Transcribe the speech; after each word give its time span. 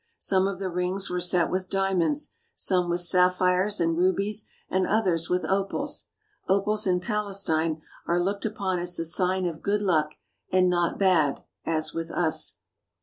Some 0.17 0.47
of 0.47 0.57
the 0.57 0.71
rings 0.71 1.11
were 1.11 1.21
set 1.21 1.51
with 1.51 1.69
diamonds, 1.69 2.31
some 2.55 2.89
with 2.89 3.01
sapphires 3.01 3.79
and 3.79 3.95
rubies, 3.95 4.47
and 4.67 4.87
others 4.87 5.29
with 5.29 5.45
opals. 5.45 6.07
Opals 6.49 6.87
in 6.87 6.99
Palestine 6.99 7.83
are 8.07 8.19
looked 8.19 8.43
upon 8.43 8.79
as 8.79 8.95
the 8.97 9.05
sign 9.05 9.45
of 9.45 9.61
good 9.61 9.83
luck 9.83 10.15
and 10.51 10.71
not 10.71 10.97
bad, 10.97 11.43
as 11.67 11.93
with 11.93 12.09
us. 12.09 12.55